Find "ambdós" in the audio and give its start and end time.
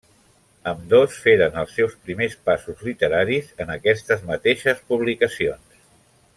0.69-1.17